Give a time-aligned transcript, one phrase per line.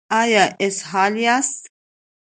[0.21, 1.63] ایا اسهال یاست؟